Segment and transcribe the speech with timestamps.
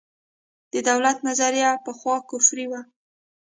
[0.73, 2.81] د دولت نظریه پخوا کفري وه.